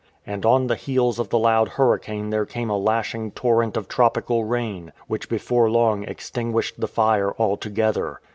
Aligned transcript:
And 0.25 0.47
on 0.47 0.65
the 0.65 0.73
heels 0.75 1.19
of 1.19 1.29
the 1.29 1.37
loud 1.37 1.67
hurricane 1.77 2.31
there 2.31 2.47
came 2.47 2.71
a 2.71 2.75
lashing 2.75 3.29
torrent 3.33 3.77
of 3.77 3.87
tropical 3.87 4.43
rain, 4.43 4.93
which 5.05 5.29
before 5.29 5.69
long 5.69 6.05
extinguished 6.05 6.79
the 6.81 6.87
fire 6.87 7.35
altogether. 7.37 8.19